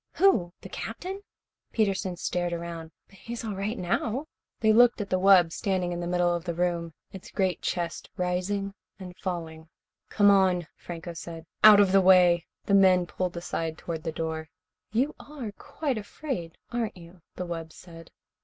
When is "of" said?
6.33-6.43, 11.79-11.91